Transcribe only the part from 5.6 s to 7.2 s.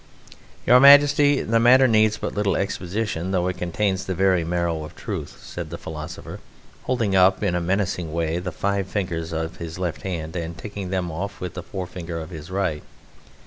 the philosopher, holding